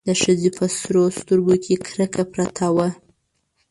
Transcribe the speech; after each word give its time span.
د 0.07 0.09
ښځې 0.21 0.49
په 0.57 0.65
سرو 0.77 1.03
سترګو 1.19 1.55
کې 1.63 1.73
کرکه 1.85 2.23
پرته 2.33 2.67
وه. 2.75 2.89